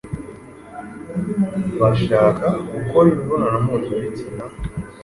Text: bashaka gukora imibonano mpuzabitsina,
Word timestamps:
bashaka 1.81 2.45
gukora 2.73 3.05
imibonano 3.11 3.57
mpuzabitsina, 3.65 4.43